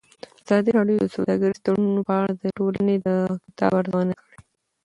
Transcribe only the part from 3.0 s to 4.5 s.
د ځواب ارزونه کړې.